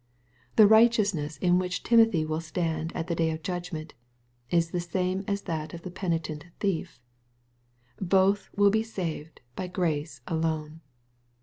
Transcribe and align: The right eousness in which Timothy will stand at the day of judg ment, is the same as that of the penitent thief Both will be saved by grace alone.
The 0.55 0.65
right 0.65 0.89
eousness 0.89 1.37
in 1.43 1.59
which 1.59 1.83
Timothy 1.83 2.25
will 2.25 2.41
stand 2.41 2.91
at 2.95 3.05
the 3.05 3.13
day 3.13 3.29
of 3.29 3.43
judg 3.43 3.71
ment, 3.71 3.93
is 4.49 4.71
the 4.71 4.79
same 4.79 5.23
as 5.27 5.43
that 5.43 5.75
of 5.75 5.83
the 5.83 5.91
penitent 5.91 6.43
thief 6.59 6.99
Both 7.99 8.49
will 8.55 8.71
be 8.71 8.81
saved 8.81 9.41
by 9.55 9.67
grace 9.67 10.21
alone. 10.25 10.81